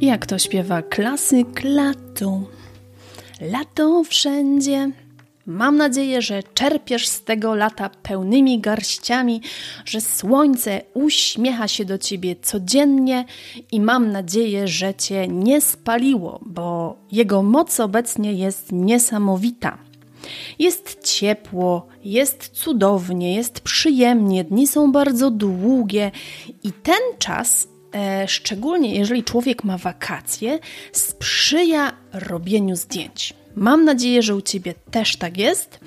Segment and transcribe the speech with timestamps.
[0.00, 2.40] Jak to śpiewa klasyk lato.
[3.40, 4.90] Lato wszędzie.
[5.46, 9.40] Mam nadzieję, że czerpiesz z tego lata pełnymi garściami,
[9.84, 13.24] że słońce uśmiecha się do ciebie codziennie
[13.72, 19.78] i mam nadzieję, że cię nie spaliło, bo jego moc obecnie jest niesamowita.
[20.58, 26.10] Jest ciepło, jest cudownie, jest przyjemnie, dni są bardzo długie
[26.62, 27.68] i ten czas
[28.26, 30.58] szczególnie jeżeli człowiek ma wakacje,
[30.92, 33.34] sprzyja robieniu zdjęć.
[33.56, 35.80] Mam nadzieję, że u Ciebie też tak jest.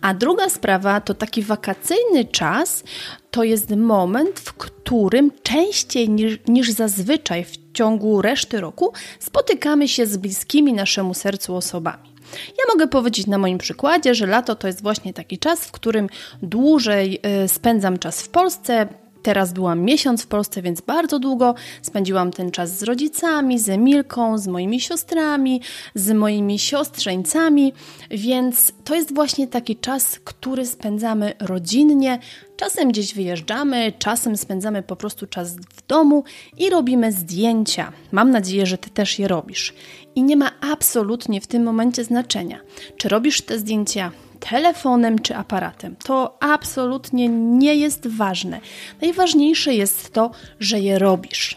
[0.00, 2.84] A druga sprawa to taki wakacyjny czas
[3.30, 10.06] to jest moment, w którym częściej niż, niż zazwyczaj w ciągu reszty roku spotykamy się
[10.06, 12.08] z bliskimi naszemu sercu osobami.
[12.32, 16.08] Ja mogę powiedzieć na moim przykładzie, że lato to jest właśnie taki czas, w którym
[16.42, 18.88] dłużej e, spędzam czas w Polsce,
[19.28, 24.38] Teraz byłam miesiąc w Polsce, więc bardzo długo spędziłam ten czas z rodzicami, z Emilką,
[24.38, 25.60] z moimi siostrami,
[25.94, 27.72] z moimi siostrzeńcami,
[28.10, 32.18] więc to jest właśnie taki czas, który spędzamy rodzinnie.
[32.56, 36.24] Czasem gdzieś wyjeżdżamy, czasem spędzamy po prostu czas w domu
[36.58, 37.92] i robimy zdjęcia.
[38.12, 39.74] Mam nadzieję, że ty też je robisz.
[40.14, 42.60] I nie ma absolutnie w tym momencie znaczenia,
[42.96, 45.96] czy robisz te zdjęcia telefonem czy aparatem.
[45.96, 48.60] To absolutnie nie jest ważne.
[49.00, 50.30] Najważniejsze jest to,
[50.60, 51.56] że je robisz.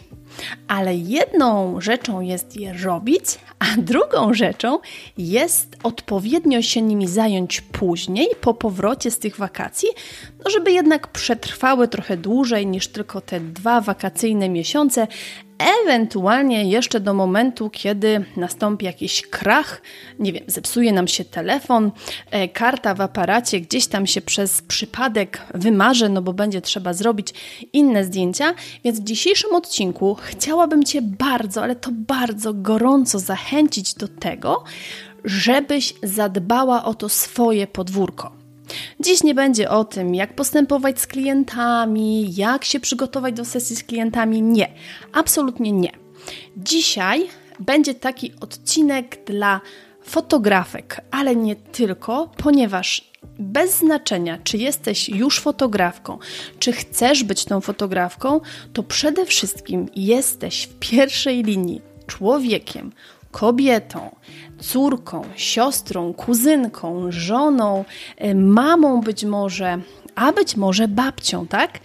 [0.67, 3.23] Ale jedną rzeczą jest je robić,
[3.59, 4.79] a drugą rzeczą
[5.17, 9.89] jest odpowiednio się nimi zająć później, po powrocie z tych wakacji,
[10.43, 15.07] no żeby jednak przetrwały trochę dłużej niż tylko te dwa wakacyjne miesiące,
[15.83, 19.81] ewentualnie jeszcze do momentu, kiedy nastąpi jakiś krach,
[20.19, 21.91] nie wiem, zepsuje nam się telefon,
[22.31, 27.33] e, karta w aparacie gdzieś tam się przez przypadek wymarzy, no bo będzie trzeba zrobić
[27.73, 28.53] inne zdjęcia.
[28.83, 34.63] Więc w dzisiejszym odcinku chciałabym Cię bardzo, ale to bardzo gorąco zachęcić do tego,
[35.23, 38.40] żebyś zadbała o to swoje podwórko.
[38.99, 43.83] Dziś nie będzie o tym, jak postępować z klientami, jak się przygotować do sesji z
[43.83, 44.41] klientami.
[44.41, 44.67] Nie,
[45.13, 45.91] absolutnie nie.
[46.57, 47.27] Dzisiaj
[47.59, 49.61] będzie taki odcinek dla
[50.03, 56.17] fotografek, ale nie tylko, ponieważ bez znaczenia, czy jesteś już fotografką,
[56.59, 58.41] czy chcesz być tą fotografką,
[58.73, 62.91] to przede wszystkim jesteś w pierwszej linii człowiekiem,
[63.31, 64.15] kobietą,
[64.59, 67.85] córką, siostrą, kuzynką, żoną,
[68.17, 69.81] e, mamą być może,
[70.15, 71.79] a być może babcią, tak?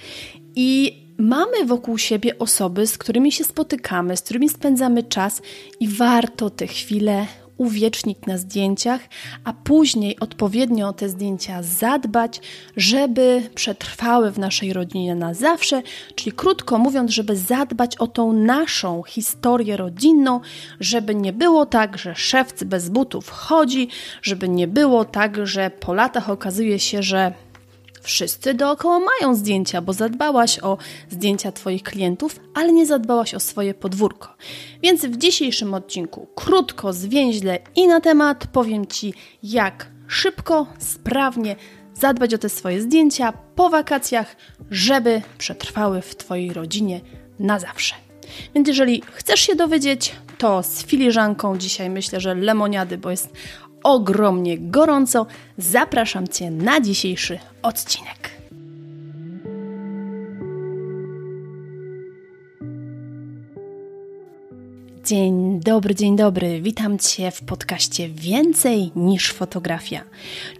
[0.57, 5.43] I mamy wokół siebie osoby, z którymi się spotykamy, z którymi spędzamy czas
[5.81, 7.27] i warto te chwile
[7.59, 9.00] uwiecznić na zdjęciach,
[9.44, 12.41] a później odpowiednio o te zdjęcia zadbać,
[12.77, 15.83] żeby przetrwały w naszej rodzinie na zawsze,
[16.15, 20.41] czyli krótko mówiąc, żeby zadbać o tą naszą historię rodzinną,
[20.81, 23.89] żeby nie było tak, że szewc bez butów chodzi,
[24.22, 27.33] żeby nie było tak, że po latach okazuje się, że
[28.06, 30.78] Wszyscy dookoła mają zdjęcia, bo zadbałaś o
[31.11, 34.28] zdjęcia Twoich klientów, ale nie zadbałaś o swoje podwórko.
[34.83, 41.56] Więc w dzisiejszym odcinku krótko, zwięźle i na temat powiem Ci, jak szybko, sprawnie
[41.95, 44.37] zadbać o te swoje zdjęcia po wakacjach,
[44.71, 47.00] żeby przetrwały w Twojej rodzinie
[47.39, 47.95] na zawsze.
[48.55, 53.33] Więc jeżeli chcesz się dowiedzieć, to z filiżanką dzisiaj myślę, że lemoniady, bo jest
[53.86, 55.26] ogromnie gorąco,
[55.58, 58.30] zapraszam Cię na dzisiejszy odcinek.
[65.04, 66.60] Dzień dobry, dzień dobry.
[66.60, 70.04] Witam Cię w podcaście Więcej niż fotografia,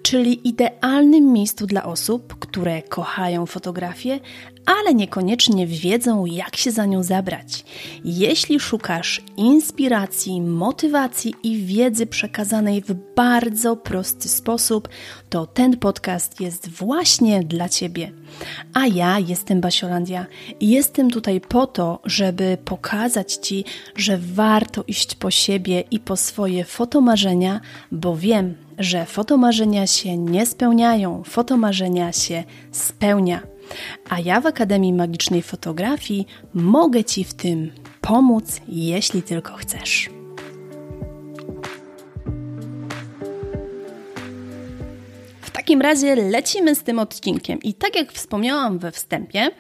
[0.03, 4.21] czyli idealnym miejscu dla osób, które kochają fotografię,
[4.67, 7.65] ale niekoniecznie wiedzą, jak się za nią zabrać.
[8.05, 14.89] Jeśli szukasz inspiracji, motywacji i wiedzy przekazanej w bardzo prosty sposób,
[15.31, 18.13] to ten podcast jest właśnie dla Ciebie.
[18.75, 20.27] A ja jestem Basiolandia
[20.61, 23.65] i jestem tutaj po to, żeby pokazać Ci,
[23.97, 27.61] że warto iść po siebie i po swoje fotomarzenia,
[27.93, 33.56] bo wiem, że fotomarzenia się nie spełniają, fotomarzenia się spełnia.
[34.09, 40.16] A ja w Akademii Magicznej Fotografii mogę Ci w tym pomóc, jeśli tylko chcesz.
[45.67, 47.63] Takim razie lecimy z tym odcinkiem.
[47.63, 49.51] I tak jak wspomniałam we wstępie,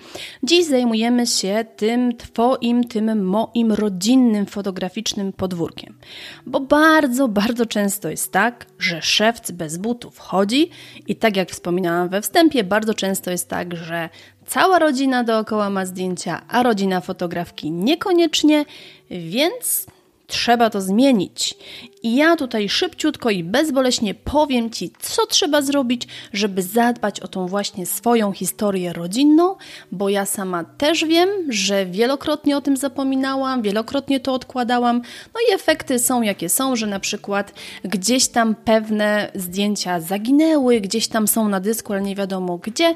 [0.43, 5.99] dziś zajmujemy się tym Twoim, tym moim rodzinnym fotograficznym podwórkiem.
[6.47, 10.71] Bo bardzo, bardzo często jest tak, że szewc bez butów chodzi
[11.07, 14.09] i tak jak wspominałam we wstępie, bardzo często jest tak, że
[14.47, 18.65] cała rodzina dookoła ma zdjęcia, a rodzina fotografki niekoniecznie,
[19.11, 19.87] więc
[20.27, 21.55] trzeba to zmienić.
[22.03, 27.47] I ja tutaj szybciutko i bezboleśnie powiem Ci, co trzeba zrobić, żeby zadbać o tą
[27.47, 29.57] właśnie swoją historię rodzinną,
[29.93, 35.03] bo ja sama też wiem, że wielokrotnie o tym zapominałam, wielokrotnie to odkładałam,
[35.35, 37.53] no i efekty są jakie są, że na przykład
[37.85, 42.95] gdzieś tam pewne zdjęcia zaginęły, gdzieś tam są na dysku, ale nie wiadomo gdzie,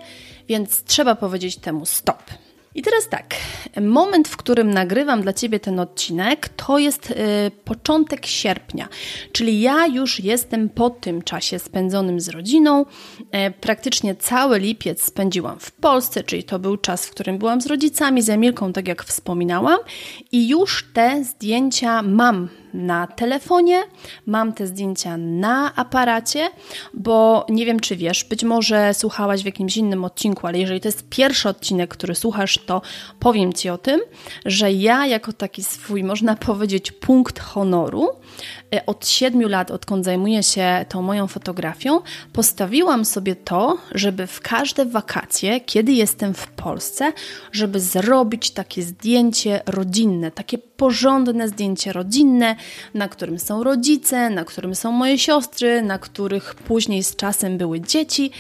[0.48, 2.22] więc trzeba powiedzieć temu stop.
[2.74, 3.34] I teraz tak,
[3.80, 7.14] moment, w którym nagrywam dla Ciebie ten odcinek, to jest y,
[7.64, 8.88] początek sierpnia,
[9.32, 12.86] czyli ja już jestem po tym czasie spędzonym z rodziną.
[13.20, 13.26] Y,
[13.60, 18.22] praktycznie cały lipiec spędziłam w Polsce, czyli to był czas, w którym byłam z rodzicami,
[18.22, 19.78] z Emilką, tak jak wspominałam,
[20.32, 23.82] i już te zdjęcia mam na telefonie,
[24.26, 26.48] mam te zdjęcia na aparacie,
[26.94, 30.88] bo nie wiem, czy wiesz, być może słuchałaś w jakimś innym odcinku, ale jeżeli to
[30.88, 32.82] jest pierwszy odcinek, który słuchasz, to
[33.18, 34.00] powiem Ci o tym,
[34.44, 38.08] że ja jako taki swój, można powiedzieć, punkt honoru,
[38.86, 42.00] od siedmiu lat, odkąd zajmuję się tą moją fotografią,
[42.32, 47.12] postawiłam sobie to, żeby w każde wakacje, kiedy jestem w Polsce,
[47.52, 52.56] żeby zrobić takie zdjęcie rodzinne, takie porządne zdjęcie rodzinne,
[52.94, 57.80] na którym są rodzice, na którym są moje siostry, na których później z czasem były
[57.80, 58.30] dzieci.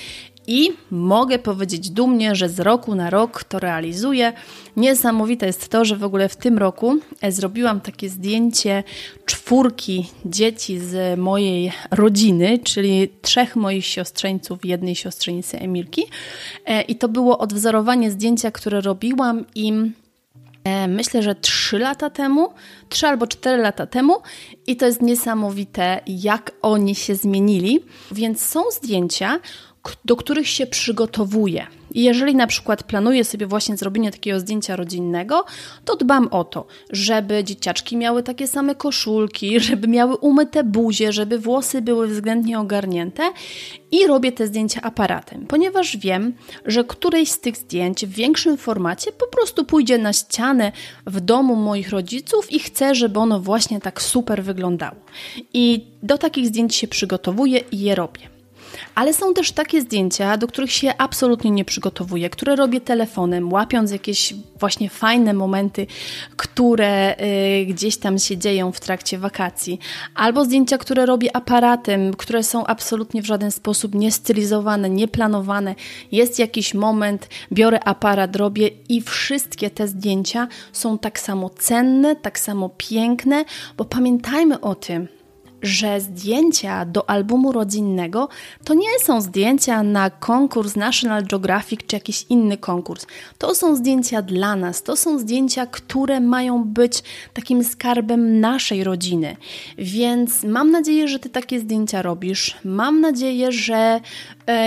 [0.52, 4.32] I mogę powiedzieć dumnie, że z roku na rok to realizuję.
[4.76, 8.84] Niesamowite jest to, że w ogóle w tym roku e, zrobiłam takie zdjęcie
[9.24, 16.02] czwórki dzieci z mojej rodziny, czyli trzech moich siostrzeńców, jednej siostrzenicy Emilki.
[16.66, 19.92] E, I to było odwzorowanie zdjęcia, które robiłam im
[20.64, 22.48] E, myślę, że 3 lata temu,
[22.88, 24.16] 3 albo 4 lata temu,
[24.66, 27.80] i to jest niesamowite, jak oni się zmienili.
[28.12, 29.40] Więc są zdjęcia,
[30.04, 31.66] do których się przygotowuję.
[31.94, 35.44] I jeżeli na przykład planuję sobie właśnie zrobienie takiego zdjęcia rodzinnego,
[35.84, 41.38] to dbam o to, żeby dzieciaczki miały takie same koszulki, żeby miały umyte buzie, żeby
[41.38, 43.22] włosy były względnie ogarnięte
[43.90, 46.32] i robię te zdjęcia aparatem, ponieważ wiem,
[46.66, 50.72] że któreś z tych zdjęć w większym formacie po prostu pójdzie na ścianę
[51.06, 54.96] w domu moich rodziców i chcę, żeby ono właśnie tak super wyglądało.
[55.54, 58.29] I do takich zdjęć się przygotowuję i je robię.
[58.94, 63.90] Ale są też takie zdjęcia, do których się absolutnie nie przygotowuję, które robię telefonem, łapiąc
[63.90, 65.86] jakieś właśnie fajne momenty,
[66.36, 67.16] które
[67.62, 69.78] y, gdzieś tam się dzieją w trakcie wakacji,
[70.14, 75.74] albo zdjęcia, które robię aparatem, które są absolutnie w żaden sposób niestylizowane, nieplanowane.
[76.12, 82.38] Jest jakiś moment, biorę aparat, robię i wszystkie te zdjęcia są tak samo cenne, tak
[82.38, 83.44] samo piękne,
[83.76, 85.08] bo pamiętajmy o tym,
[85.62, 88.28] że zdjęcia do albumu rodzinnego
[88.64, 93.06] to nie są zdjęcia na konkurs National Geographic czy jakiś inny konkurs.
[93.38, 97.02] To są zdjęcia dla nas, to są zdjęcia, które mają być
[97.34, 99.36] takim skarbem naszej rodziny.
[99.78, 102.56] Więc mam nadzieję, że Ty takie zdjęcia robisz.
[102.64, 104.00] Mam nadzieję, że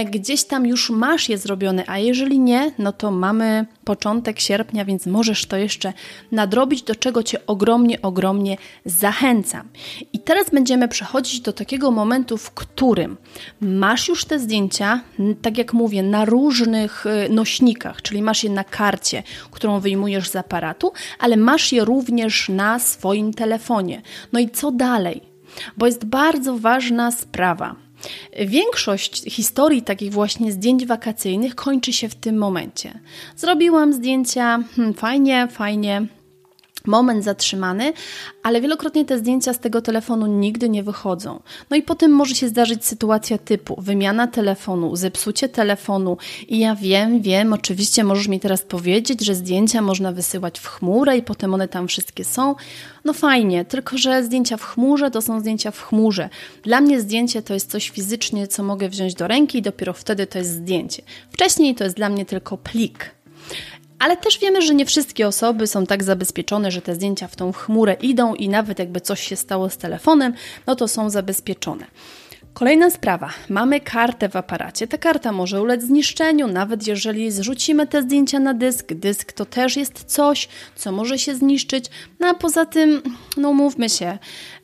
[0.06, 5.06] gdzieś tam już masz je zrobione, a jeżeli nie, no to mamy początek sierpnia, więc
[5.06, 5.94] możesz to jeszcze
[6.31, 9.69] nadrobić, do czego Cię ogromnie, ogromnie zachęcam.
[10.13, 13.18] I teraz będziemy przechodzić do takiego momentu, w którym
[13.62, 15.01] masz już te zdjęcia,
[15.41, 20.35] tak jak mówię, na różnych y, nośnikach, czyli masz je na karcie, którą wyjmujesz z
[20.35, 24.02] aparatu, ale masz je również na swoim telefonie.
[24.33, 25.21] No i co dalej?
[25.78, 27.75] Bo jest bardzo ważna sprawa.
[28.45, 33.00] Większość historii takich właśnie zdjęć wakacyjnych kończy się w tym momencie.
[33.36, 36.07] Zrobiłam zdjęcia, hmm, fajnie, fajnie,
[36.87, 37.94] moment zatrzymany,
[38.44, 41.40] ale wielokrotnie te zdjęcia z tego telefonu nigdy nie wychodzą.
[41.69, 47.21] No i potem może się zdarzyć sytuacja typu wymiana telefonu, zepsucie telefonu i ja wiem,
[47.21, 51.68] wiem, oczywiście możesz mi teraz powiedzieć, że zdjęcia można wysyłać w chmurę i potem one
[51.68, 52.56] tam wszystkie są.
[53.06, 56.30] No fajnie, tylko że zdjęcia w chmurze to są zdjęcia w chmurze.
[56.63, 60.28] Dla mnie zdjęcie to jest coś fizycznie, co mogę wziąć do ręki i dopiero wtedy
[60.28, 61.04] to jest zdjęcie.
[61.31, 63.11] Wcześniej to jest dla mnie tylko plik.
[64.04, 67.52] Ale też wiemy, że nie wszystkie osoby są tak zabezpieczone, że te zdjęcia w tą
[67.52, 70.33] chmurę idą i nawet jakby coś się stało z telefonem,
[70.68, 71.86] no to są zabezpieczone.
[72.54, 73.30] Kolejna sprawa.
[73.50, 74.88] Mamy kartę w aparacie.
[74.88, 78.94] Ta karta może ulec zniszczeniu, nawet jeżeli zrzucimy te zdjęcia na dysk.
[78.94, 81.86] Dysk to też jest coś, co może się zniszczyć.
[82.19, 83.02] No a poza tym,
[83.38, 84.18] no mówmy się,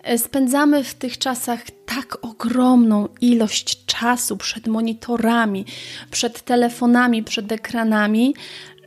[0.04, 5.66] e, spędzamy w tych czasach tak ogromną ilość czasu przed monitorami,
[6.12, 8.34] przed telefonami, przed ekranami,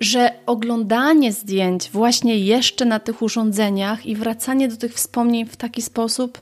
[0.02, 5.82] że oglądanie zdjęć właśnie jeszcze na tych urządzeniach i wracanie do tych wspomnień w taki
[5.82, 6.40] sposób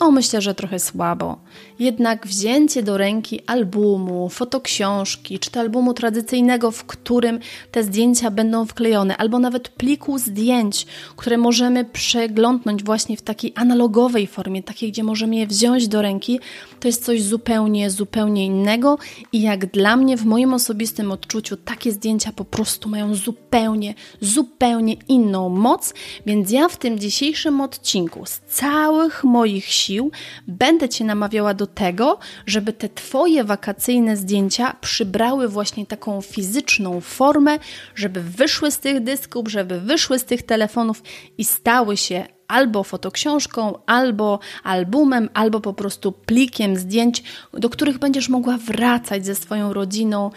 [0.00, 1.38] No, myślę, że trochę słabo.
[1.78, 7.38] Jednak wzięcie do ręki albumu, fotoksiążki, czy to albumu tradycyjnego, w którym
[7.70, 14.26] te zdjęcia będą wklejone, albo nawet pliku zdjęć, które możemy przeglądnąć właśnie w takiej analogowej
[14.26, 16.40] formie, takiej, gdzie możemy je wziąć do ręki,
[16.80, 18.98] to jest coś zupełnie, zupełnie innego.
[19.32, 24.96] I jak dla mnie, w moim osobistym odczuciu, takie zdjęcia po prostu mają zupełnie, zupełnie
[25.08, 25.94] inną moc.
[26.26, 30.10] Więc ja w tym dzisiejszym odcinku z całych moich sił
[30.46, 37.58] będę Cię namawiała do tego, żeby te Twoje wakacyjne zdjęcia przybrały właśnie taką fizyczną formę,
[37.94, 41.02] żeby wyszły z tych dysków, żeby wyszły z tych telefonów
[41.38, 47.22] i stały się albo fotoksiążką, albo albumem, albo po prostu plikiem zdjęć,
[47.52, 50.30] do których będziesz mogła wracać ze swoją rodziną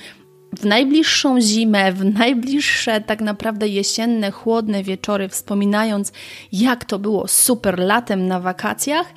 [0.57, 6.11] w najbliższą zimę, w najbliższe tak naprawdę jesienne, chłodne wieczory, wspominając,
[6.51, 9.13] jak to było super latem na wakacjach,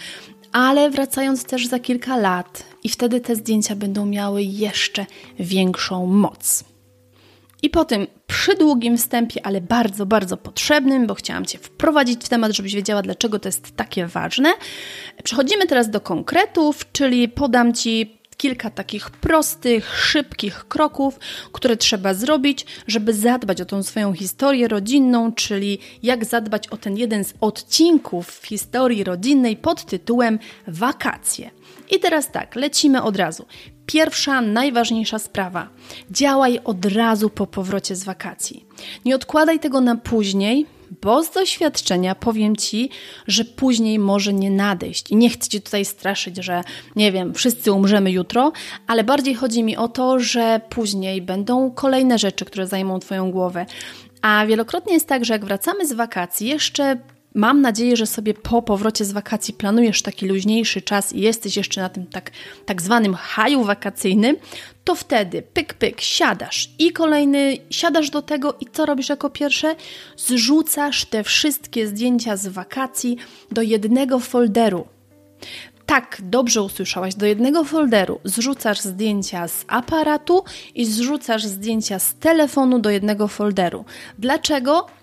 [0.52, 5.06] ale wracając też za kilka lat, i wtedy te zdjęcia będą miały jeszcze
[5.38, 6.64] większą moc.
[7.62, 12.52] I po tym przydługim wstępie, ale bardzo, bardzo potrzebnym, bo chciałam Cię wprowadzić w temat,
[12.52, 14.52] żebyś wiedziała, dlaczego to jest takie ważne.
[15.24, 21.18] Przechodzimy teraz do konkretów, czyli podam Ci kilka takich prostych, szybkich kroków,
[21.52, 26.96] które trzeba zrobić, żeby zadbać o tą swoją historię rodzinną, czyli jak zadbać o ten
[26.96, 31.50] jeden z odcinków w historii rodzinnej pod tytułem Wakacje.
[31.90, 33.46] I teraz tak, lecimy od razu.
[33.86, 35.68] Pierwsza, najważniejsza sprawa.
[36.10, 38.64] Działaj od razu po powrocie z wakacji.
[39.04, 40.66] Nie odkładaj tego na później,
[41.02, 42.90] bo z doświadczenia powiem Ci,
[43.26, 45.10] że później może nie nadejść.
[45.10, 46.62] I nie chcę Cię tutaj straszyć, że
[46.96, 48.52] nie wiem, wszyscy umrzemy jutro,
[48.86, 53.66] ale bardziej chodzi mi o to, że później będą kolejne rzeczy, które zajmą Twoją głowę.
[54.22, 56.98] A wielokrotnie jest tak, że jak wracamy z wakacji, jeszcze
[57.38, 61.80] Mam nadzieję, że sobie po powrocie z wakacji planujesz taki luźniejszy czas i jesteś jeszcze
[61.80, 62.30] na tym tak,
[62.66, 64.36] tak zwanym haju wakacyjnym,
[64.84, 69.76] to wtedy pyk, pyk, siadasz i kolejny, siadasz do tego i co robisz jako pierwsze?
[70.16, 73.16] Zrzucasz te wszystkie zdjęcia z wakacji
[73.52, 74.86] do jednego folderu.
[75.86, 82.78] Tak, dobrze usłyszałaś, do jednego folderu zrzucasz zdjęcia z aparatu i zrzucasz zdjęcia z telefonu
[82.78, 83.84] do jednego folderu.
[84.18, 84.97] Dlaczego?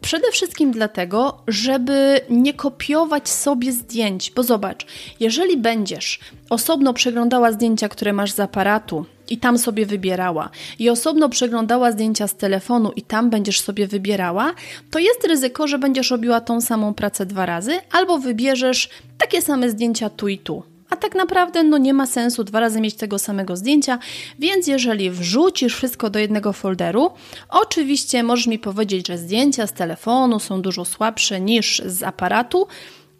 [0.00, 4.86] Przede wszystkim dlatego, żeby nie kopiować sobie zdjęć, bo zobacz,
[5.20, 11.28] jeżeli będziesz osobno przeglądała zdjęcia, które masz z aparatu i tam sobie wybierała, i osobno
[11.28, 14.54] przeglądała zdjęcia z telefonu i tam będziesz sobie wybierała,
[14.90, 18.88] to jest ryzyko, że będziesz robiła tą samą pracę dwa razy, albo wybierzesz
[19.18, 22.80] takie same zdjęcia tu i tu a tak naprawdę no nie ma sensu dwa razy
[22.80, 23.98] mieć tego samego zdjęcia,
[24.38, 27.10] więc jeżeli wrzucisz wszystko do jednego folderu,
[27.48, 32.66] oczywiście możesz mi powiedzieć, że zdjęcia z telefonu są dużo słabsze niż z aparatu,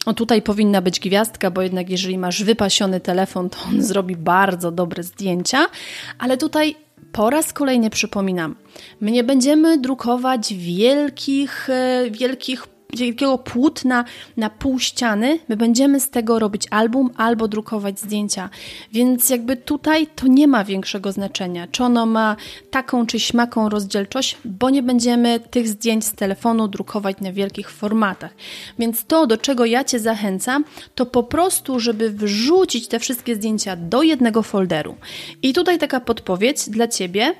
[0.06, 4.70] o, tutaj powinna być gwiazdka, bo jednak jeżeli masz wypasiony telefon, to on zrobi bardzo
[4.70, 5.66] dobre zdjęcia,
[6.18, 6.76] ale tutaj
[7.12, 8.56] po raz kolejny przypominam,
[9.00, 14.04] my nie będziemy drukować wielkich, e, wielkich wielkiego płótna
[14.36, 18.50] na pół ściany, my będziemy z tego robić album albo drukować zdjęcia.
[18.92, 22.36] Więc jakby tutaj to nie ma większego znaczenia, czy ono ma
[22.70, 28.34] taką czy śmaką rozdzielczość, bo nie będziemy tych zdjęć z telefonu drukować na wielkich formatach.
[28.78, 30.64] Więc to, do czego ja Cię zachęcam,
[30.94, 34.94] to po prostu, żeby wrzucić te wszystkie zdjęcia do jednego folderu.
[35.42, 37.34] I tutaj taka podpowiedź dla Ciebie,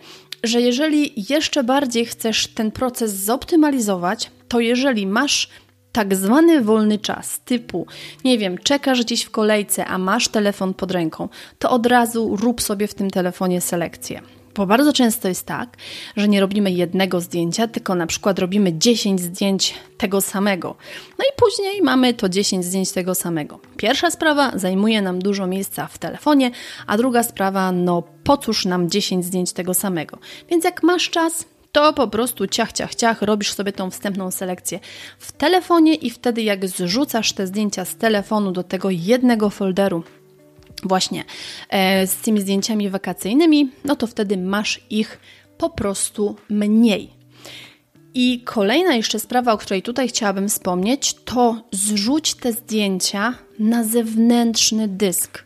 [0.44, 5.48] że jeżeli jeszcze bardziej chcesz ten proces zoptymalizować, to jeżeli masz
[5.92, 7.86] tak zwany wolny czas, typu,
[8.24, 11.28] nie wiem, czekasz gdzieś w kolejce, a masz telefon pod ręką,
[11.58, 14.22] to od razu rób sobie w tym telefonie selekcję.
[14.58, 15.76] Bo bardzo często jest tak,
[16.16, 20.76] że nie robimy jednego zdjęcia, tylko na przykład robimy 10 zdjęć tego samego.
[21.18, 23.60] No i później mamy to 10 zdjęć tego samego.
[23.76, 26.50] Pierwsza sprawa zajmuje nam dużo miejsca w telefonie,
[26.86, 30.18] a druga sprawa, no po cóż nam 10 zdjęć tego samego.
[30.50, 34.80] Więc jak masz czas, to po prostu ciach, ciach, ciach, robisz sobie tą wstępną selekcję
[35.18, 40.02] w telefonie i wtedy jak zrzucasz te zdjęcia z telefonu do tego jednego folderu,
[40.84, 41.24] właśnie
[41.68, 45.18] e, z tymi zdjęciami wakacyjnymi, no to wtedy masz ich
[45.58, 47.18] po prostu mniej.
[48.14, 54.88] I kolejna jeszcze sprawa, o której tutaj chciałabym wspomnieć, to zrzuć te zdjęcia na zewnętrzny
[54.88, 55.44] dysk.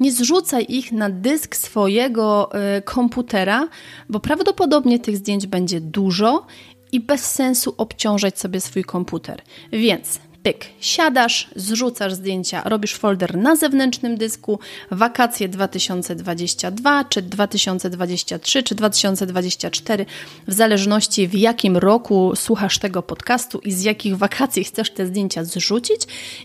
[0.00, 3.68] Nie zrzucaj ich na dysk swojego y, komputera,
[4.08, 6.46] bo prawdopodobnie tych zdjęć będzie dużo
[6.92, 9.42] i bez sensu obciążać sobie swój komputer.
[9.72, 14.58] Więc pyk, siadasz, zrzucasz zdjęcia, robisz folder na zewnętrznym dysku,
[14.90, 20.06] wakacje 2022, czy 2023, czy 2024,
[20.48, 25.44] w zależności w jakim roku słuchasz tego podcastu i z jakich wakacji chcesz te zdjęcia
[25.44, 26.00] zrzucić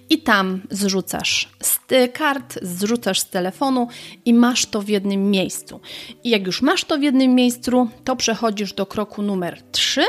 [0.09, 1.79] i tam zrzucasz z
[2.13, 3.87] kart, zrzucasz z telefonu
[4.25, 5.79] i masz to w jednym miejscu.
[6.23, 10.01] I jak już masz to w jednym miejscu, to przechodzisz do kroku numer 3,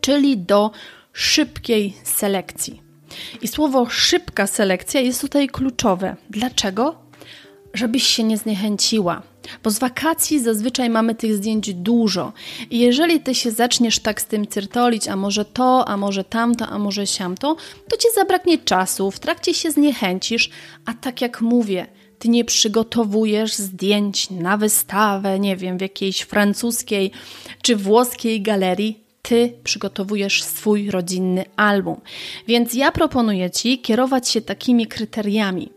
[0.00, 0.70] czyli do
[1.12, 2.85] szybkiej selekcji.
[3.42, 6.16] I słowo szybka selekcja jest tutaj kluczowe.
[6.30, 6.94] Dlaczego?
[7.74, 9.22] Żebyś się nie zniechęciła.
[9.62, 12.32] Bo z wakacji zazwyczaj mamy tych zdjęć dużo.
[12.70, 16.66] I jeżeli ty się zaczniesz tak z tym cyrtolić, a może to, a może tamto,
[16.66, 17.56] a może siamto,
[17.88, 20.50] to ci zabraknie czasu, w trakcie się zniechęcisz,
[20.86, 21.86] a tak jak mówię,
[22.18, 27.10] ty nie przygotowujesz zdjęć na wystawę, nie wiem, w jakiejś francuskiej
[27.62, 32.00] czy włoskiej galerii, ty przygotowujesz swój rodzinny album.
[32.48, 35.70] Więc ja proponuję ci kierować się takimi kryteriami.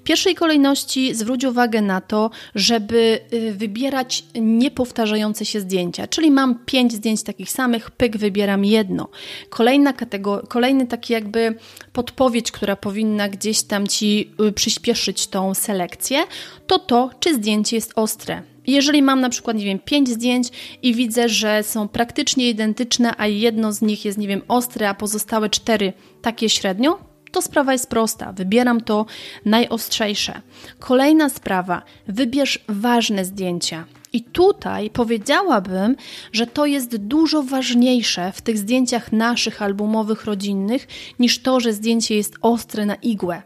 [0.00, 6.92] pierwszej kolejności zwróć uwagę na to, żeby y, wybierać niepowtarzające się zdjęcia, czyli mam pięć
[6.92, 9.08] zdjęć takich samych, pyk, wybieram jedno.
[9.48, 9.92] Kolejna
[10.48, 11.54] kolejny taki jakby
[11.92, 16.18] podpowiedź, która powinna gdzieś tam ci y, przyspieszyć tą selekcję,
[16.66, 18.42] to to, czy zdjęcie jest ostre.
[18.66, 20.48] Jeżeli mam na przykład, nie wiem, pięć zdjęć
[20.82, 24.94] i widzę, że są praktycznie identyczne, a jedno z nich jest, nie wiem, ostre, a
[24.94, 25.92] pozostałe cztery
[26.22, 26.98] takie średnio,
[27.32, 28.32] to sprawa jest prosta.
[28.32, 29.06] Wybieram to
[29.44, 30.40] najostrzejsze.
[30.78, 33.84] Kolejna sprawa, wybierz ważne zdjęcia.
[34.12, 35.96] I tutaj powiedziałabym,
[36.32, 42.16] że to jest dużo ważniejsze w tych zdjęciach naszych albumowych, rodzinnych, niż to, że zdjęcie
[42.16, 43.42] jest ostre na igłę.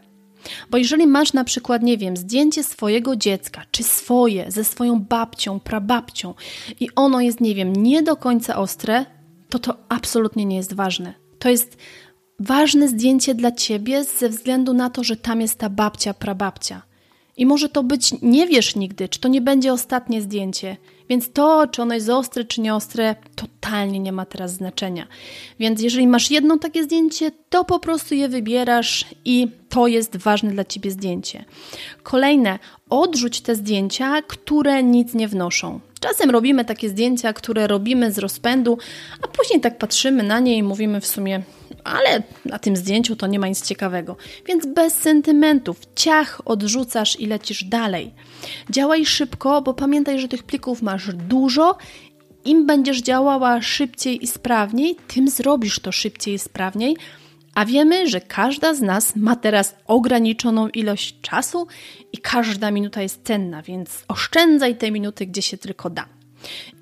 [0.69, 5.59] Bo jeżeli masz na przykład, nie wiem, zdjęcie swojego dziecka, czy swoje, ze swoją babcią,
[5.59, 6.33] prababcią
[6.79, 9.05] i ono jest, nie wiem, nie do końca ostre,
[9.49, 11.13] to to absolutnie nie jest ważne.
[11.39, 11.77] To jest
[12.39, 16.81] ważne zdjęcie dla ciebie ze względu na to, że tam jest ta babcia, prababcia.
[17.37, 20.77] I może to być, nie wiesz nigdy, czy to nie będzie ostatnie zdjęcie.
[21.11, 25.07] Więc to, czy ono jest ostre, czy nie ostre, totalnie nie ma teraz znaczenia.
[25.59, 30.51] Więc jeżeli masz jedno takie zdjęcie, to po prostu je wybierasz i to jest ważne
[30.51, 31.45] dla ciebie zdjęcie.
[32.03, 35.79] Kolejne, odrzuć te zdjęcia, które nic nie wnoszą.
[35.99, 38.77] Czasem robimy takie zdjęcia, które robimy z rozpędu,
[39.21, 41.41] a później tak patrzymy na nie i mówimy w sumie,
[41.83, 44.15] ale na tym zdjęciu to nie ma nic ciekawego.
[44.45, 48.13] Więc bez sentymentów, ciach odrzucasz i lecisz dalej.
[48.69, 51.77] Działaj szybko, bo pamiętaj, że tych plików masz dużo.
[52.45, 56.97] Im będziesz działała szybciej i sprawniej, tym zrobisz to szybciej i sprawniej.
[57.55, 61.67] A wiemy, że każda z nas ma teraz ograniczoną ilość czasu
[62.13, 66.05] i każda minuta jest cenna, więc oszczędzaj te minuty, gdzie się tylko da.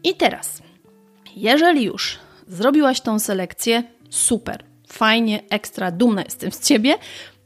[0.03, 0.61] I teraz,
[1.35, 6.95] jeżeli już zrobiłaś tą selekcję, super fajnie, ekstra dumna jestem z Ciebie,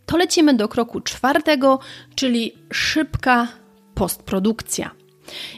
[0.06, 1.80] to lecimy do kroku czwartego,
[2.16, 3.48] czyli szybka
[3.96, 4.92] postprodukcja.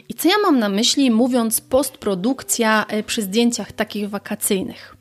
[0.08, 4.95] I co ja mam na myśli, mówiąc postprodukcja e, przy zdjęciach takich wakacyjnych?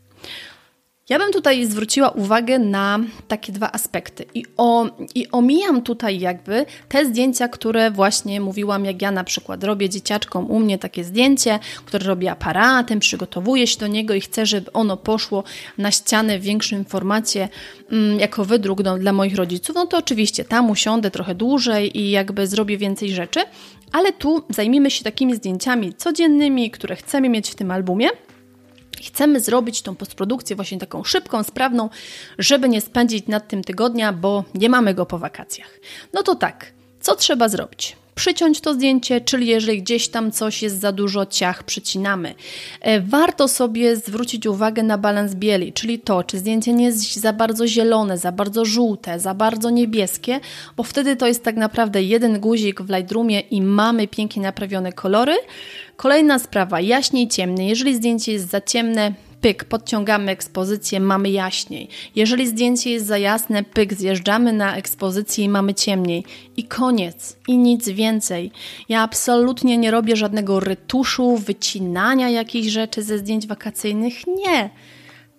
[1.09, 4.25] Ja bym tutaj zwróciła uwagę na takie dwa aspekty.
[4.33, 9.63] I, o, i omijam tutaj jakby te zdjęcia, które właśnie mówiłam, jak ja na przykład
[9.63, 14.45] robię dzieciaczkom u mnie takie zdjęcie, które robię aparatem, przygotowuję się do niego i chcę,
[14.45, 15.43] żeby ono poszło
[15.77, 17.49] na ścianę w większym formacie
[17.91, 22.09] mm, jako wydruk do, dla moich rodziców, no to oczywiście tam usiądę trochę dłużej i
[22.09, 23.39] jakby zrobię więcej rzeczy,
[23.91, 28.07] ale tu zajmijmy się takimi zdjęciami codziennymi, które chcemy mieć w tym albumie–
[29.03, 31.89] Chcemy zrobić tą postprodukcję właśnie taką szybką, sprawną,
[32.37, 35.79] żeby nie spędzić nad tym tygodnia, bo nie mamy go po wakacjach.
[36.13, 37.97] No to tak, co trzeba zrobić?
[38.15, 42.35] Przyciąć to zdjęcie, czyli jeżeli gdzieś tam coś jest za dużo, ciach przycinamy.
[42.81, 47.33] E, warto sobie zwrócić uwagę na balans bieli, czyli to, czy zdjęcie nie jest za
[47.33, 50.39] bardzo zielone, za bardzo żółte, za bardzo niebieskie,
[50.77, 55.35] bo wtedy to jest tak naprawdę jeden guzik w Lightroomie i mamy pięknie naprawione kolory.
[55.95, 57.65] Kolejna sprawa, jaśniej ciemny.
[57.65, 59.13] Jeżeli zdjęcie jest za ciemne,
[59.45, 61.89] pyk, podciągamy ekspozycję, mamy jaśniej.
[62.15, 66.23] Jeżeli zdjęcie jest za jasne, pyk, zjeżdżamy na ekspozycję i mamy ciemniej.
[66.57, 67.37] I koniec.
[67.47, 68.51] I nic więcej.
[68.89, 74.27] Ja absolutnie nie robię żadnego rytuszu, wycinania jakichś rzeczy ze zdjęć wakacyjnych.
[74.27, 74.69] Nie.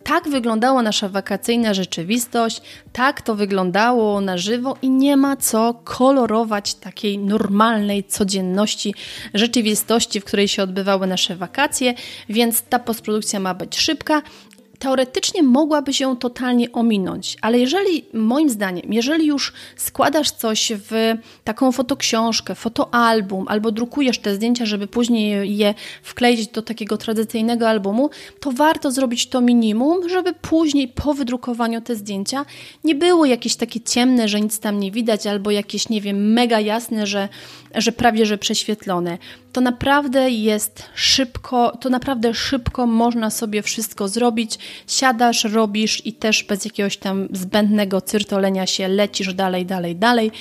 [0.07, 6.75] Tak wyglądała nasza wakacyjna rzeczywistość, tak to wyglądało na żywo i nie ma co kolorować
[6.75, 8.95] takiej normalnej codzienności
[9.35, 11.95] rzeczywistości, w której się odbywały nasze wakacje,
[12.29, 14.23] więc ta postprodukcja ma być szybka
[14.79, 21.73] teoretycznie mogłabyś ją totalnie ominąć, ale jeżeli, moim zdaniem, jeżeli już składasz coś w taką
[21.73, 28.11] fotoksiążkę, fotoalbum, albo drukujesz te zdjęcia, żeby później je wkleić do takiego tradycyjnego albumu,
[28.41, 32.45] to warto zrobić to minimum, żeby później po wydrukowaniu te zdjęcia
[32.85, 36.61] nie było jakieś takie ciemne, że nic tam nie widać, albo jakieś, nie wiem, mega
[36.61, 37.29] jasne, że,
[37.75, 39.19] że prawie że prześwietlone.
[39.53, 44.59] To naprawdę jest szybko, to naprawdę szybko można sobie wszystko zrobić.
[44.87, 50.33] Siadasz, robisz i też bez jakiegoś tam zbędnego cyrtolenia się lecisz dalej, dalej, dalej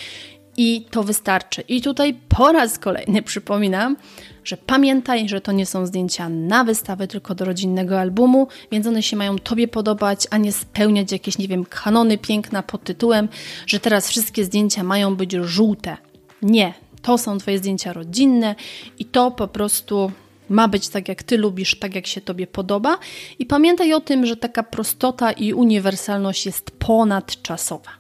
[0.58, 1.62] i to wystarczy.
[1.62, 3.98] I tutaj po raz kolejny przypominam,
[4.44, 9.04] że pamiętaj, że to nie są zdjęcia na wystawę, tylko do rodzinnego albumu, więc one
[9.04, 13.30] się mają Tobie podobać, a nie spełniać jakieś, nie wiem, kanony piękna pod tytułem,
[13.68, 15.98] że teraz wszystkie zdjęcia mają być żółte.
[16.42, 18.56] Nie, to są Twoje zdjęcia rodzinne
[19.00, 20.12] i to po prostu
[20.50, 22.98] ma być tak, jak Ty lubisz, tak, jak się Tobie podoba.
[23.40, 27.92] I pamiętaj o tym, że taka prostota i uniwersalność jest ponadczasowa.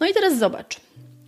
[0.00, 0.80] No i teraz zobacz.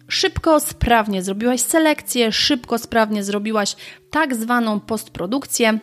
[0.09, 3.77] Szybko, sprawnie zrobiłaś selekcję, szybko, sprawnie zrobiłaś
[4.11, 5.79] tak zwaną postprodukcję.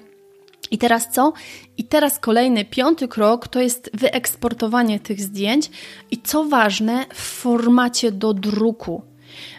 [0.72, 1.34] I teraz co?
[1.78, 5.70] I teraz kolejny, piąty krok to jest wyeksportowanie tych zdjęć
[6.12, 9.02] i co ważne, w formacie do druku.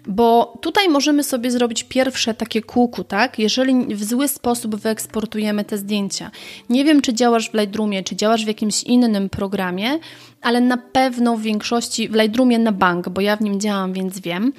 [0.09, 3.39] Bo tutaj możemy sobie zrobić pierwsze takie kółku, tak?
[3.39, 6.31] Jeżeli w zły sposób wyeksportujemy te zdjęcia.
[6.71, 9.99] Nie wiem, czy działasz w Lightroomie, czy działasz w jakimś innym programie,
[10.43, 14.21] ale na pewno w większości, w Lightroomie na bank, bo ja w nim działam, więc
[14.21, 14.53] wiem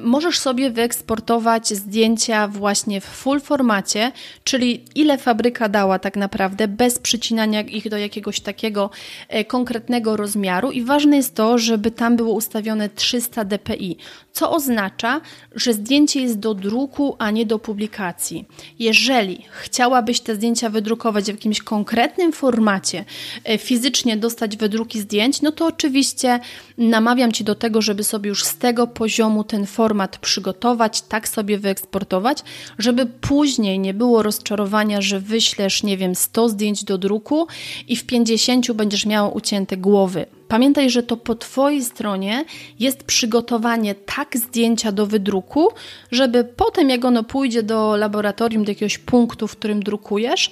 [0.00, 4.12] możesz sobie wyeksportować zdjęcia właśnie w full formacie,
[4.44, 8.90] czyli ile fabryka dała tak naprawdę, bez przycinania ich do jakiegoś takiego
[9.28, 13.96] e, konkretnego rozmiaru i ważne jest to, żeby tam było ustawione 300 dpi,
[14.32, 14.93] co oznacza,
[15.54, 18.44] że zdjęcie jest do druku, a nie do publikacji.
[18.78, 23.04] Jeżeli chciałabyś te zdjęcia wydrukować w jakimś konkretnym formacie,
[23.44, 26.40] e, fizycznie dostać wydruki zdjęć, no to oczywiście
[26.78, 31.58] namawiam Ci do tego, żeby sobie już z tego poziomu ten format przygotować, tak sobie
[31.58, 32.38] wyeksportować,
[32.78, 37.46] żeby później nie było rozczarowania, że wyślesz, nie wiem, 100 zdjęć do druku
[37.88, 40.26] i w 50 będziesz miał ucięte głowy.
[40.48, 42.44] Pamiętaj, że to po Twojej stronie
[42.80, 45.68] jest przygotowanie tak zdjęcia do wydruku,
[46.12, 50.50] żeby potem, jak ono pójdzie do laboratorium, do jakiegoś punktu, w którym drukujesz,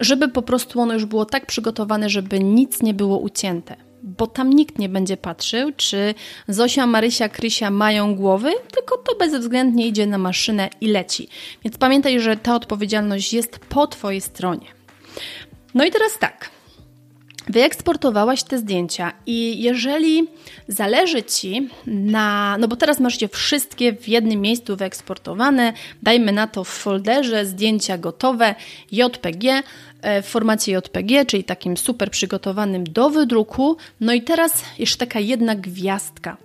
[0.00, 4.50] żeby po prostu ono już było tak przygotowane, żeby nic nie było ucięte bo tam
[4.50, 6.14] nikt nie będzie patrzył, czy
[6.48, 11.28] Zosia, Marysia, Krysia mają głowy, tylko to bezwzględnie idzie na maszynę i leci.
[11.64, 14.66] Więc pamiętaj, że ta odpowiedzialność jest po Twojej stronie.
[15.74, 16.50] No i teraz tak.
[17.48, 20.28] Wyeksportowałaś te zdjęcia i jeżeli
[20.68, 26.46] zależy Ci na, no bo teraz masz je wszystkie w jednym miejscu wyeksportowane, dajmy na
[26.46, 28.54] to w folderze zdjęcia gotowe
[28.92, 29.62] JPG,
[30.02, 33.76] E, w formacie JPG, czyli takim super przygotowanym do wydruku.
[34.00, 36.36] No i teraz jeszcze taka jedna gwiazdka.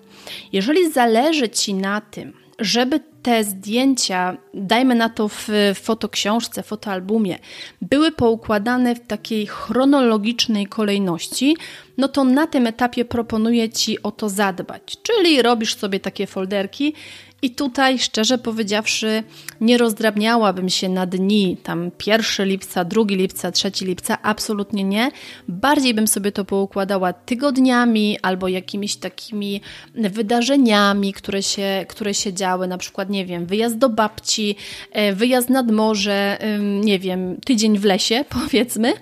[0.54, 7.40] Jeżeli zależy Ci na tym, żeby te zdjęcia, dajmy na to w fotoksiążce, fotoalbumie,
[7.82, 11.58] były poukładane w takiej chronologicznej kolejności,
[11.98, 14.98] no to na tym etapie proponuję Ci o to zadbać.
[15.04, 16.94] Czyli robisz sobie takie folderki
[17.42, 19.24] i tutaj, szczerze powiedziawszy,
[19.62, 25.12] nie rozdrabniałabym się na dni, tam 1 lipca, 2 lipca, 3 lipca, absolutnie nie.
[25.48, 29.62] Bardziej bym sobie to poukładała tygodniami albo jakimiś takimi
[29.96, 34.56] wydarzeniami, które się, które się działy, na przykład, nie wiem, wyjazd do babci,
[34.92, 38.94] e, wyjazd nad morze, nie wiem, tydzień w lesie, powiedzmy.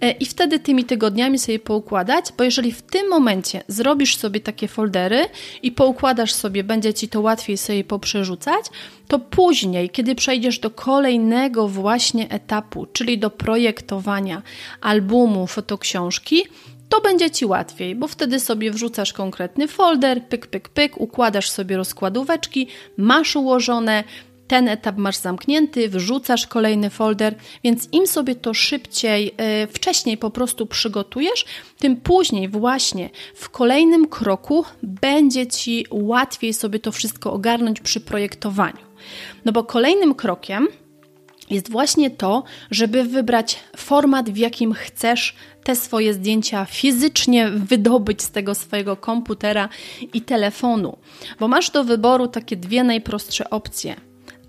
[0.00, 4.68] E, I wtedy tymi tygodniami sobie poukładać, bo jeżeli w tym momencie zrobisz sobie takie
[4.68, 5.26] foldery
[5.62, 8.64] i poukładasz sobie, będzie ci to łatwiej sobie poprzerzucać,
[9.08, 14.42] to później, kiedy przejdziesz do kolejnego właśnie etapu, czyli do projektowania
[14.80, 16.42] albumu, fotoksiążki,
[16.88, 21.76] to będzie Ci łatwiej, bo wtedy sobie wrzucasz konkretny folder, pyk, pyk, pyk, układasz sobie
[21.76, 24.04] rozkładóweczki, masz ułożone,
[24.48, 30.30] ten etap masz zamknięty, wrzucasz kolejny folder, więc im sobie to szybciej, yy, wcześniej po
[30.30, 31.44] prostu przygotujesz,
[31.78, 38.88] tym później właśnie w kolejnym kroku będzie Ci łatwiej sobie to wszystko ogarnąć przy projektowaniu.
[39.44, 40.68] No bo kolejnym krokiem
[41.50, 45.34] jest właśnie to, żeby wybrać format, w jakim chcesz
[45.68, 49.68] te swoje zdjęcia fizycznie wydobyć z tego swojego komputera
[50.14, 50.98] i telefonu,
[51.40, 53.96] bo masz do wyboru takie dwie najprostsze opcje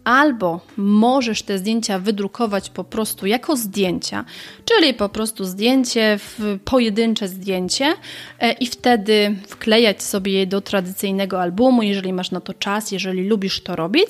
[0.03, 4.25] albo możesz te zdjęcia wydrukować po prostu jako zdjęcia,
[4.65, 6.19] czyli po prostu zdjęcie,
[6.65, 7.93] pojedyncze zdjęcie
[8.39, 13.27] e, i wtedy wklejać sobie je do tradycyjnego albumu, jeżeli masz na to czas, jeżeli
[13.27, 14.09] lubisz to robić.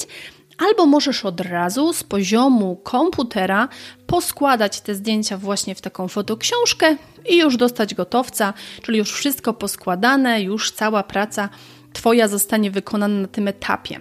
[0.59, 3.67] Albo możesz od razu z poziomu komputera
[4.07, 6.95] poskładać te zdjęcia właśnie w taką fotoksiążkę
[7.29, 11.49] i już dostać gotowca, czyli już wszystko poskładane, już cała praca
[11.93, 13.99] Twoja zostanie wykonana na tym etapie.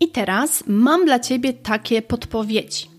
[0.00, 2.90] I teraz mam dla Ciebie takie podpowiedzi.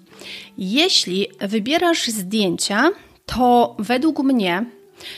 [0.57, 2.89] Jeśli wybierasz zdjęcia,
[3.25, 4.65] to według mnie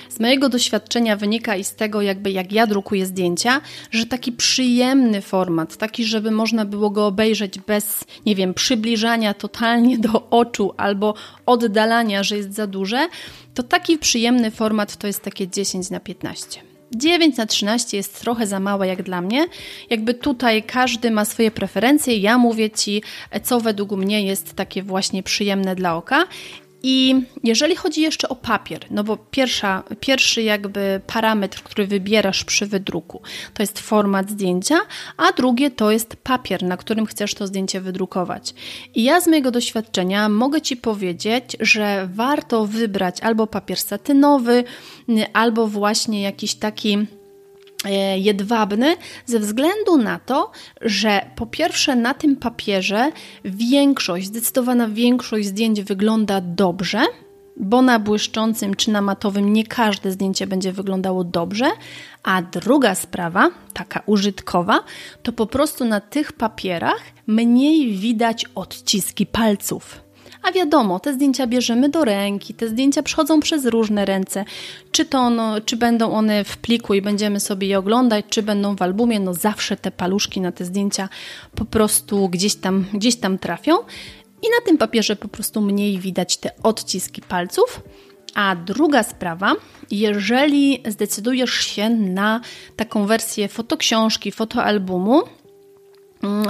[0.10, 5.22] z mojego doświadczenia wynika i z tego, jakby jak ja drukuję zdjęcia, że taki przyjemny
[5.22, 11.14] format, taki, żeby można było go obejrzeć bez, nie wiem, przybliżania totalnie do oczu albo
[11.46, 13.08] oddalania, że jest za duże,
[13.54, 16.62] to taki przyjemny format to jest takie 10 na 15.
[16.96, 19.46] 9 na 13 jest trochę za małe jak dla mnie.
[19.90, 22.18] Jakby tutaj każdy ma swoje preferencje.
[22.18, 23.04] Ja mówię Ci,
[23.44, 26.26] co według mnie jest takie właśnie przyjemne dla oka.
[26.84, 32.66] I jeżeli chodzi jeszcze o papier, no bo pierwsza, pierwszy jakby parametr, który wybierasz przy
[32.66, 33.22] wydruku,
[33.54, 34.80] to jest format zdjęcia,
[35.18, 38.54] a drugie to jest papier, na którym chcesz to zdjęcie wydrukować.
[38.96, 44.64] I ja z mojego doświadczenia mogę Ci powiedzieć, że warto wybrać albo papier satynowy,
[45.34, 46.98] albo właśnie jakiś taki
[48.16, 53.12] jedwabny ze względu na to, że po pierwsze na tym papierze
[53.46, 57.00] większość, zdecydowana większość zdjęć wygląda dobrze,
[57.58, 61.66] bo na błyszczącym czy na matowym nie każde zdjęcie będzie wyglądało dobrze,
[62.24, 64.80] a druga sprawa, taka użytkowa,
[65.24, 70.11] to po prostu na tych papierach mniej widać odciski palców.
[70.44, 74.46] A wiadomo, te zdjęcia bierzemy do ręki, te zdjęcia przechodzą przez różne ręce.
[74.92, 78.76] Czy, to no, czy będą one w pliku i będziemy sobie je oglądać, czy będą
[78.76, 81.10] w albumie, no zawsze te paluszki na te zdjęcia
[81.56, 83.78] po prostu gdzieś tam, gdzieś tam trafią.
[84.44, 87.82] I na tym papierze po prostu mniej widać te odciski palców.
[88.36, 89.56] A druga sprawa,
[89.92, 92.42] jeżeli zdecydujesz się na
[92.76, 95.22] taką wersję fotoksiążki, fotoalbumu,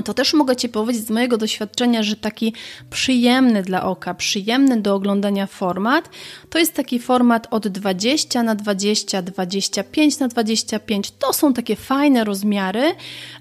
[0.06, 2.54] to też mogę Ci powiedzieć z mojego doświadczenia, że taki
[2.90, 6.10] przyjemny dla oka, przyjemny do oglądania format,
[6.50, 11.12] to jest taki format od 20 na 20, 25 na 25.
[11.12, 12.84] To są takie fajne rozmiary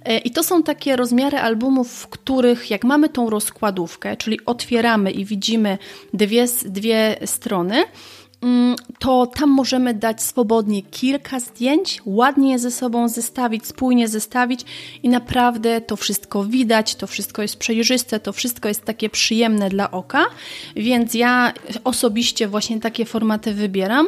[0.05, 5.11] e, i to są takie rozmiary albumów, w których jak mamy tą rozkładówkę, czyli otwieramy
[5.11, 5.79] i widzimy
[6.15, 8.20] dwie, dwie strony, Mm,
[8.99, 14.61] to tam możemy dać swobodnie kilka zdjęć, ładnie je ze sobą zestawić, spójnie zestawić
[15.03, 19.91] i naprawdę to wszystko widać, to wszystko jest przejrzyste, to wszystko jest takie przyjemne dla
[19.91, 20.27] oka,
[20.77, 21.53] więc ja
[21.85, 24.07] osobiście właśnie takie formaty wybieram.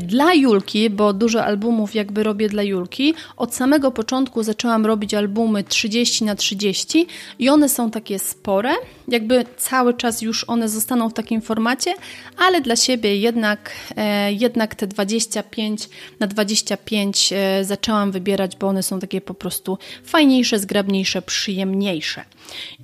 [0.00, 5.64] Dla Julki, bo dużo albumów jakby robię dla Julki, od samego początku zaczęłam robić albumy
[5.64, 7.06] 30 na 30
[7.38, 8.70] i one są takie spore,
[9.08, 11.94] jakby cały czas już one zostaną w takim formacie,
[12.36, 15.88] ale dla siebie jednak, e, jednak te 25
[16.20, 22.24] na 25 e, zaczęłam wybierać, bo one są takie po prostu fajniejsze, zgrabniejsze, przyjemniejsze.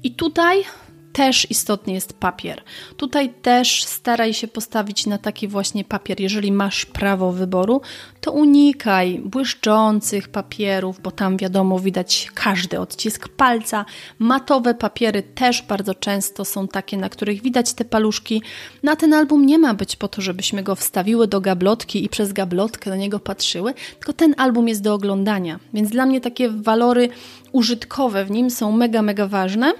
[0.02, 0.64] I tutaj
[1.12, 2.62] też istotny jest papier.
[2.96, 6.20] Tutaj też staraj się postawić na taki właśnie papier.
[6.20, 7.80] Jeżeli masz prawo wyboru,
[8.20, 13.84] to unikaj błyszczących papierów, bo tam wiadomo widać każdy odcisk palca.
[14.18, 18.42] Matowe papiery też bardzo często są takie, na których widać te paluszki.
[18.82, 22.32] Na ten album nie ma być po to, żebyśmy go wstawiły do gablotki i przez
[22.32, 25.60] gablotkę do niego patrzyły, tylko ten album jest do oglądania.
[25.74, 27.08] Więc dla mnie takie walory
[27.52, 29.72] użytkowe w nim są mega, mega ważne.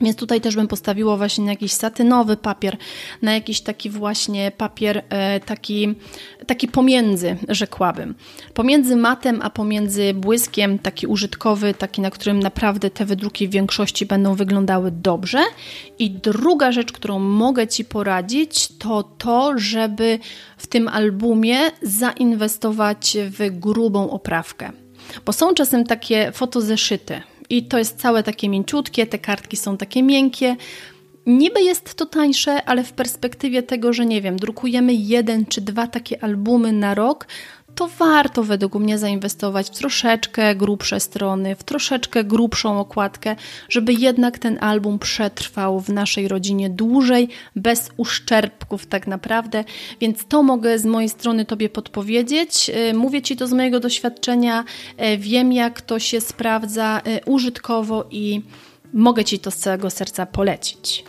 [0.00, 2.76] Więc tutaj też bym postawiło właśnie na jakiś satynowy papier,
[3.22, 5.94] na jakiś taki właśnie papier e, taki,
[6.46, 8.14] taki pomiędzy, rzekłabym.
[8.54, 14.06] Pomiędzy matem, a pomiędzy błyskiem, taki użytkowy, taki na którym naprawdę te wydruki w większości
[14.06, 15.38] będą wyglądały dobrze.
[15.98, 20.18] I druga rzecz, którą mogę Ci poradzić, to to, żeby
[20.56, 24.72] w tym albumie zainwestować w grubą oprawkę.
[25.26, 30.02] Bo są czasem takie fotozeszyty, i to jest całe takie mięciutkie, te kartki są takie
[30.02, 30.56] miękkie.
[31.26, 35.86] Niby jest to tańsze, ale w perspektywie tego, że nie wiem, drukujemy jeden czy dwa
[35.86, 37.26] takie albumy na rok,
[37.78, 43.36] to warto według mnie zainwestować w troszeczkę grubsze strony, w troszeczkę grubszą okładkę,
[43.68, 49.64] żeby jednak ten album przetrwał w naszej rodzinie dłużej, bez uszczerbków tak naprawdę.
[50.00, 52.70] Więc to mogę z mojej strony Tobie podpowiedzieć.
[52.90, 54.64] Y, mówię Ci to z mojego doświadczenia,
[55.14, 58.42] y, wiem jak to się sprawdza y, użytkowo i
[58.92, 61.04] mogę Ci to z całego serca polecić.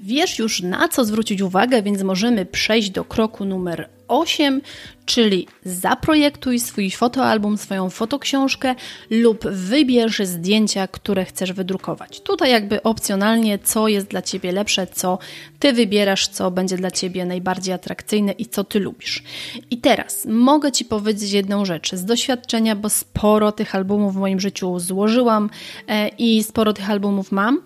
[0.00, 4.60] Wiesz już na co zwrócić uwagę, więc możemy przejść do kroku numer 8,
[5.06, 8.74] czyli zaprojektuj swój fotoalbum, swoją fotoksiążkę
[9.10, 12.20] lub wybierz zdjęcia, które chcesz wydrukować.
[12.20, 15.18] Tutaj jakby opcjonalnie, co jest dla Ciebie lepsze, co
[15.58, 19.22] Ty wybierasz, co będzie dla Ciebie najbardziej atrakcyjne i co Ty lubisz.
[19.70, 24.40] I teraz mogę Ci powiedzieć jedną rzecz z doświadczenia, bo sporo tych albumów w moim
[24.40, 25.50] życiu złożyłam
[25.88, 27.62] e, i sporo tych albumów mam.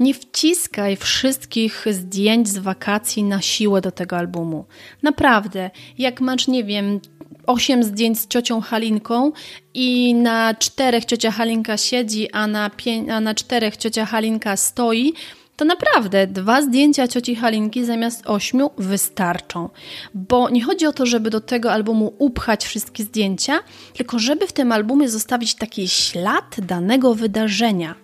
[0.00, 4.64] Nie wciskaj wszystkich zdjęć z wakacji na siłę do tego albumu.
[5.02, 7.00] Naprawdę, jak masz, nie wiem,
[7.46, 9.32] osiem zdjęć z ciocią Halinką
[9.74, 15.12] i na czterech ciocia Halinka siedzi, a na, pię- a na czterech ciocia Halinka stoi,
[15.56, 19.68] to naprawdę dwa zdjęcia cioci Halinki zamiast ośmiu wystarczą.
[20.14, 23.58] Bo nie chodzi o to, żeby do tego albumu upchać wszystkie zdjęcia,
[23.94, 27.94] tylko żeby w tym albumie zostawić taki ślad danego wydarzenia.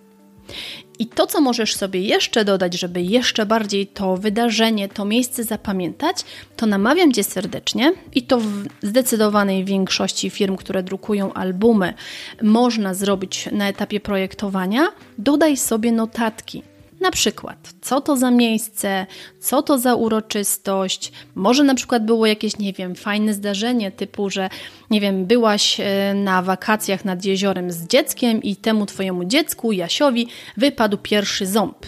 [0.99, 6.17] I to, co możesz sobie jeszcze dodać, żeby jeszcze bardziej to wydarzenie, to miejsce zapamiętać,
[6.55, 11.93] to namawiam Cię serdecznie i to w zdecydowanej większości firm, które drukują albumy,
[12.41, 14.87] można zrobić na etapie projektowania.
[15.17, 16.63] Dodaj sobie notatki.
[17.01, 19.05] Na przykład, co to za miejsce,
[19.39, 24.49] co to za uroczystość, może na przykład było jakieś, nie wiem, fajne zdarzenie, typu, że,
[24.89, 30.27] nie wiem, byłaś e, na wakacjach nad jeziorem z dzieckiem i temu twojemu dziecku, Jasiowi,
[30.57, 31.85] wypadł pierwszy ząb.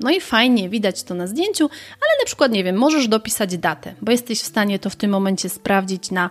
[0.00, 1.64] No i fajnie, widać to na zdjęciu,
[2.00, 5.10] ale na przykład, nie wiem, możesz dopisać datę, bo jesteś w stanie to w tym
[5.10, 6.30] momencie sprawdzić na,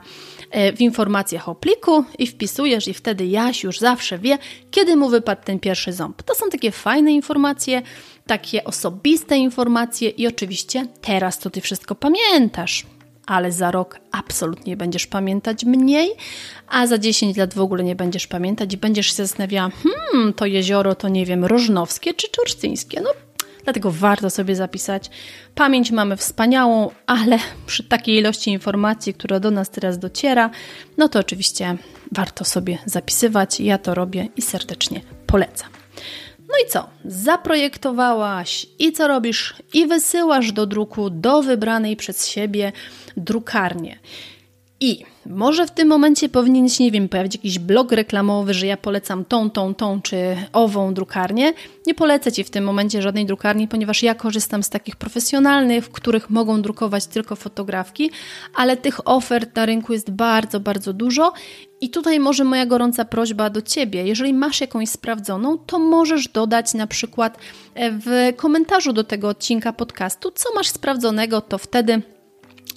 [0.51, 4.37] e, w informacjach o pliku i wpisujesz i wtedy Jaś już zawsze wie,
[4.71, 6.23] kiedy mu wypadł ten pierwszy ząb.
[6.23, 7.81] To są takie fajne informacje,
[8.27, 12.85] takie osobiste informacje i oczywiście teraz to ty wszystko pamiętasz,
[13.25, 16.11] ale za rok absolutnie będziesz pamiętać mniej,
[16.67, 20.45] a za 10 lat w ogóle nie będziesz pamiętać i będziesz się zastanawiała, hmm, to
[20.45, 23.01] jezioro to nie wiem, rożnowskie czy czurcyńskie.
[23.01, 23.09] No
[23.67, 25.09] Dlatego warto sobie zapisać.
[25.55, 30.49] Pamięć mamy wspaniałą, ale przy takiej ilości informacji, która do nas teraz dociera,
[30.97, 31.77] no to oczywiście
[32.11, 33.59] warto sobie zapisywać.
[33.59, 35.76] Ja to robię i serdecznie polecam.
[36.47, 36.89] No i co?
[37.05, 39.55] Zaprojektowałaś i co robisz?
[39.73, 42.71] I wysyłasz do druku do wybranej przez siebie
[43.17, 43.95] drukarni.
[44.79, 48.77] I może w tym momencie powinien się, nie wiem, pojawić jakiś blog reklamowy, że ja
[48.77, 51.53] polecam tą, tą, tą czy ową drukarnię.
[51.87, 55.89] Nie polecę Ci w tym momencie żadnej drukarni, ponieważ ja korzystam z takich profesjonalnych, w
[55.89, 58.11] których mogą drukować tylko fotografki,
[58.55, 61.33] ale tych ofert na rynku jest bardzo, bardzo dużo.
[61.81, 64.03] I tutaj może moja gorąca prośba do Ciebie.
[64.03, 67.37] Jeżeli masz jakąś sprawdzoną, to możesz dodać na przykład
[67.75, 72.01] e, w komentarzu do tego odcinka podcastu, co masz sprawdzonego, to wtedy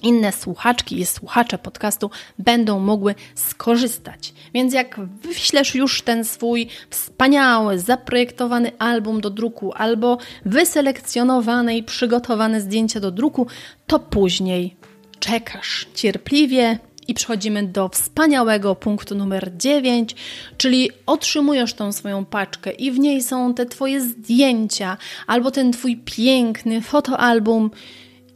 [0.03, 2.09] inne słuchaczki i słuchacze podcastu
[2.39, 4.33] będą mogły skorzystać.
[4.53, 12.61] Więc jak wyślesz już ten swój wspaniały, zaprojektowany album do druku albo wyselekcjonowane i przygotowane
[12.61, 13.47] zdjęcia do druku,
[13.87, 14.75] to później
[15.19, 20.15] czekasz cierpliwie i przechodzimy do wspaniałego punktu numer 9,
[20.57, 25.97] czyli otrzymujesz tą swoją paczkę i w niej są te Twoje zdjęcia albo ten Twój
[25.97, 27.71] piękny fotoalbum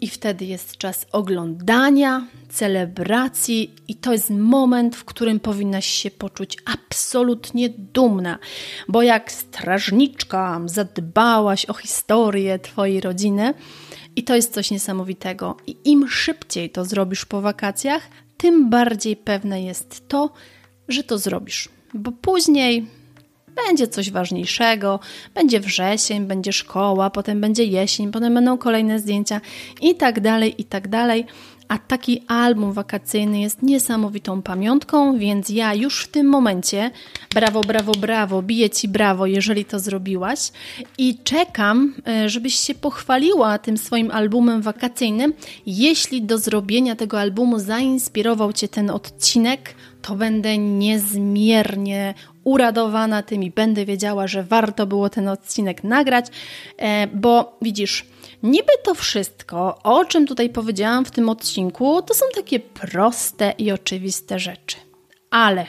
[0.02, 6.58] i wtedy jest czas oglądania, celebracji, i to jest moment, w którym powinnaś się poczuć
[6.66, 8.40] absolutnie dumna,
[8.88, 13.54] bo jak strażniczka zadbałaś o historię Twojej rodziny,
[14.16, 15.58] i to jest coś niesamowitego.
[15.68, 20.34] I im szybciej to zrobisz po wakacjach, tym bardziej pewne jest to,
[20.88, 21.70] że to zrobisz.
[21.94, 22.88] Bo później
[23.56, 25.00] będzie coś ważniejszego,
[25.34, 29.42] będzie wrzesień, będzie szkoła, potem będzie jesień, potem będą kolejne zdjęcia
[29.82, 31.26] i tak dalej, i tak dalej.
[31.68, 36.92] A taki album wakacyjny jest niesamowitą pamiątką, więc ja już w tym momencie,
[37.34, 40.52] brawo, brawo, brawo, biję Ci brawo, jeżeli to zrobiłaś
[40.98, 45.34] i czekam, e, żebyś się pochwaliła tym swoim albumem wakacyjnym.
[45.66, 52.14] Jeśli do zrobienia tego albumu zainspirował Cię ten odcinek, to będę niezmiernie
[52.46, 56.26] uradowana tym i będę wiedziała, że warto było ten odcinek nagrać,
[56.78, 58.06] e, bo widzisz,
[58.44, 63.72] niby to wszystko, o czym tutaj powiedziałam w tym odcinku, to są takie proste i
[63.72, 64.78] oczywiste rzeczy.
[65.30, 65.66] Ale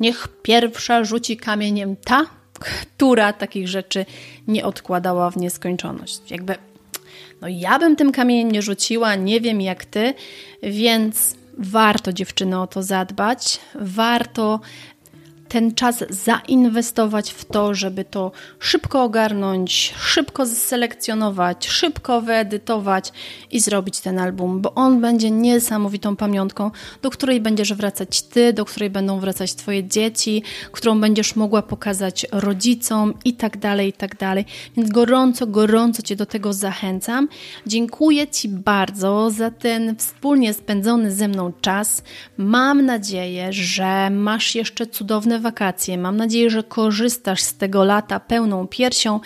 [0.00, 4.06] niech pierwsza rzuci kamieniem ta, która takich rzeczy
[4.48, 6.30] nie odkładała w nieskończoność.
[6.30, 6.54] Jakby,
[7.40, 10.14] no ja bym tym kamieniem nie rzuciła, nie wiem jak ty,
[10.62, 14.60] więc warto dziewczyny o to zadbać, warto
[15.54, 23.12] ten czas zainwestować w to, żeby to szybko ogarnąć, szybko selekcjonować, szybko wyedytować
[23.50, 26.70] i zrobić ten album, bo on będzie niesamowitą pamiątką,
[27.02, 32.26] do której będziesz wracać ty, do której będą wracać twoje dzieci, którą będziesz mogła pokazać
[32.32, 34.44] rodzicom i tak dalej, i tak dalej.
[34.76, 37.28] Więc gorąco, gorąco cię do tego zachęcam.
[37.66, 42.02] Dziękuję ci bardzo za ten wspólnie spędzony ze mną czas.
[42.36, 45.98] Mam nadzieję, że masz jeszcze cudowne wakacje.
[45.98, 49.20] Mam nadzieję, że korzystasz z tego lata pełną piersią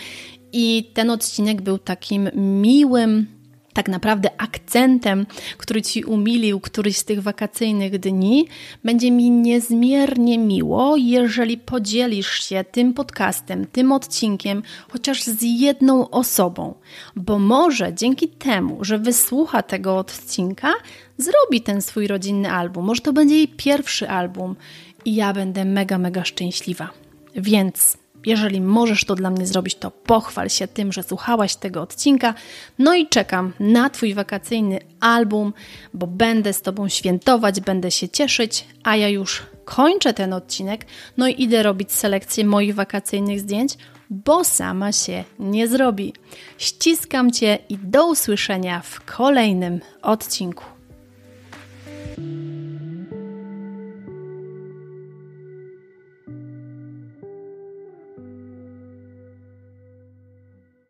[0.53, 3.39] i ten odcinek był takim miłym,
[3.73, 5.25] tak naprawdę akcentem,
[5.57, 8.47] który Ci umilił któryś z tych wakacyjnych dni,
[8.83, 16.73] będzie mi niezmiernie miło, jeżeli podzielisz się tym podcastem, tym odcinkiem, chociaż z jedną osobą,
[17.15, 20.73] bo może dzięki temu, że wysłucha tego odcinka,
[21.17, 22.85] zrobi ten swój rodzinny album.
[22.85, 24.55] Może to będzie jej pierwszy album
[25.09, 26.89] i ja będę mega, mega szczęśliwa.
[27.35, 32.33] Więc jeżeli możesz to dla mnie zrobić, to pochwal się tym, że słuchałaś tego odcinka.
[32.79, 35.53] No i czekam na Twój wakacyjny album,
[35.93, 40.85] bo będę z Tobą świętować, będę się cieszyć, a ja już kończę ten odcinek.
[41.17, 43.77] No i idę robić selekcję moich wakacyjnych zdjęć,
[44.09, 46.13] bo sama się nie zrobi.
[46.57, 50.78] Ściskam Cię i do usłyszenia w kolejnym odcinku.